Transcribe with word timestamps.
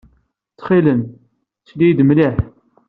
Ttxil-m, 0.49 1.01
sel-iyi-d 1.67 1.99
mliḥ. 2.03 2.35